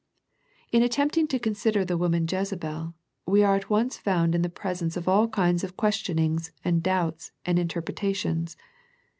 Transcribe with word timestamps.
In 0.71 0.81
attempting 0.81 1.27
to 1.27 1.37
consider 1.37 1.85
the 1.85 1.95
woman 1.95 2.25
Jeze 2.25 2.59
bel, 2.59 2.95
we 3.27 3.43
are 3.43 3.55
at 3.55 3.69
once 3.69 3.97
found 3.99 4.33
in 4.33 4.41
the 4.41 4.49
presence 4.49 4.97
of 4.97 5.07
all 5.07 5.27
kinds 5.27 5.63
of 5.63 5.77
questionings 5.77 6.51
and 6.65 6.81
doubts 6.81 7.33
and 7.45 7.59
inter 7.59 7.83
pretations. 7.83 8.55